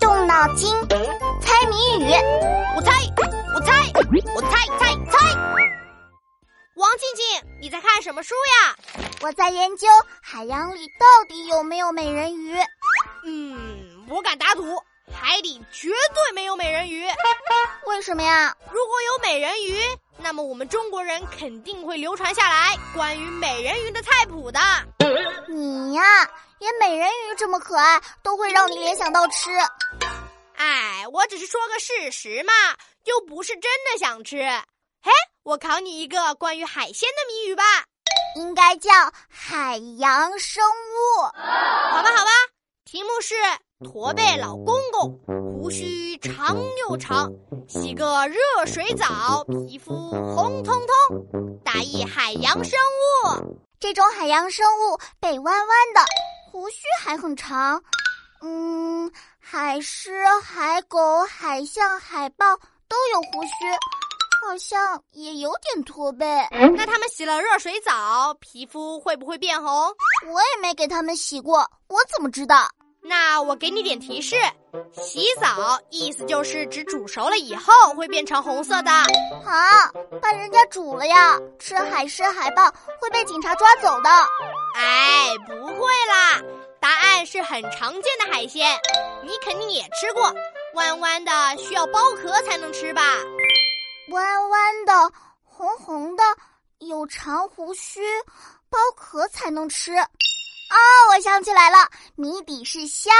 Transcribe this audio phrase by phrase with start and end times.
[0.00, 0.74] 动脑筋，
[1.42, 2.10] 猜谜语。
[2.74, 2.90] 我猜，
[3.54, 3.92] 我猜，
[4.34, 5.18] 我猜猜猜。
[6.74, 8.74] 王静静，你在看什么书呀？
[9.20, 9.86] 我在研究
[10.22, 12.56] 海洋里到底有没有美人鱼。
[13.26, 17.04] 嗯，我敢打赌，海里绝对没有美人鱼。
[17.86, 18.56] 为什么呀？
[18.70, 19.78] 如果有美人鱼，
[20.16, 24.58] 那么我们中国人肯定会流传下来关于美人鱼的菜谱的。
[25.46, 26.02] 你呀，
[26.62, 29.50] 连美人鱼这么可爱都会让你联想到吃。
[30.54, 32.52] 哎，我只是说个事实嘛，
[33.02, 34.40] 又不是真的想吃。
[35.02, 35.10] 嘿，
[35.42, 37.64] 我考你一个关于海鲜的谜语吧，
[38.36, 38.92] 应该叫
[39.28, 41.22] 海洋生物。
[41.22, 42.30] 好吧，好吧，
[42.84, 43.34] 题目是
[43.84, 47.28] 驼背老公公，胡须长又长，
[47.66, 48.36] 洗个热
[48.66, 53.58] 水澡，皮肤红彤彤，大意海洋生物。
[53.80, 56.00] 这种海洋生物背弯弯的，
[56.52, 57.82] 胡须还很长。
[58.42, 62.44] 嗯，海狮、海狗、海象、海豹
[62.86, 63.50] 都有胡须，
[64.42, 66.26] 好像也有点驼背。
[66.50, 69.72] 那他们洗了热水澡，皮肤会不会变红？
[70.26, 72.68] 我也没给他们洗过，我怎么知道？
[73.04, 74.36] 那我给你点提示，
[74.92, 78.90] 洗澡意思就是指煮熟了以后会变成红色的。
[79.44, 81.38] 啊，把人家煮了呀！
[81.58, 84.10] 吃海狮、海豹会被警察抓走的。
[84.76, 86.40] 哎，不会啦，
[86.80, 88.78] 答案是很常见的海鲜，
[89.24, 90.32] 你肯定也吃过，
[90.74, 93.02] 弯弯的需要剥壳才能吃吧？
[94.10, 95.12] 弯弯的、
[95.44, 96.22] 红红的，
[96.78, 98.00] 有长胡须，
[98.70, 99.92] 剥壳才能吃。
[100.72, 100.78] 啊，
[101.10, 101.76] 我想起来了，
[102.16, 103.10] 谜底是虾，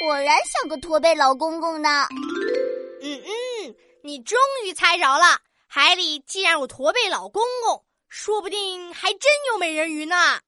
[0.00, 2.08] 果然像个驼背老公公呢。
[3.02, 10.16] 嗯嗯，你终于猜着了，海里既然有驼背老公公，说不定还真有美人鱼呢。
[10.16, 10.40] 啊，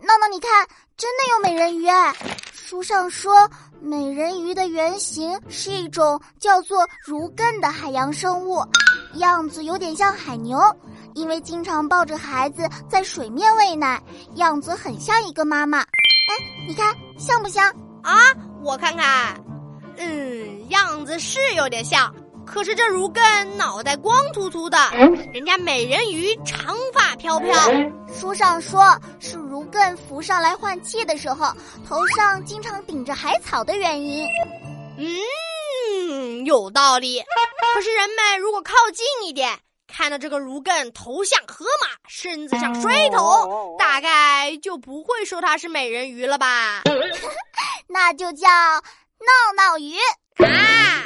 [0.00, 2.14] 闹闹，你看，真的有美人鱼哎！
[2.52, 8.64] 书上说，美人鱼的原型是一种叫做儒艮的海洋生物，
[9.14, 10.56] 样子有点像海牛。
[11.16, 14.00] 因为经常抱着孩子在水面喂奶，
[14.34, 15.80] 样子很像一个妈妈。
[15.80, 15.86] 哎，
[16.68, 18.14] 你看像不像啊？
[18.62, 19.42] 我看看，
[19.96, 22.14] 嗯，样子是有点像。
[22.44, 24.78] 可是这如艮脑袋光秃秃的，
[25.32, 27.54] 人家美人鱼长发飘飘。
[28.14, 31.50] 书上说是如艮浮上来换气的时候，
[31.88, 34.28] 头上经常顶着海草的原因。
[34.98, 37.22] 嗯，有道理。
[37.74, 39.58] 可是人们如果靠近一点。
[39.96, 46.82] 看到这个如艮头像河马，身子像水桶，大概就不会说它是美人鱼了吧？
[47.88, 49.94] 那就叫闹闹鱼
[50.44, 51.02] 啊！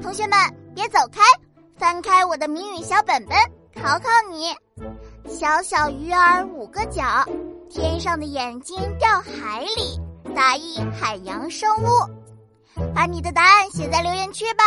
[0.00, 0.38] 同学们
[0.72, 1.20] 别走开，
[1.76, 3.36] 翻开我的谜语小本本，
[3.82, 4.54] 考考你：
[5.28, 7.24] 小小鱼儿五个角，
[7.68, 10.00] 天上的眼睛掉海里，
[10.32, 11.88] 答意海洋生物。
[12.94, 14.64] 把你的答案写在留言区吧。